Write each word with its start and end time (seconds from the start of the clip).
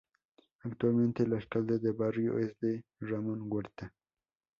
Actualmente 0.63 1.21
el 1.21 1.33
alcalde 1.33 1.77
de 1.77 1.91
barrio 1.91 2.39
es 2.39 2.57
D. 2.59 2.83
Ramón 3.01 3.43
Huerta. 3.43 3.93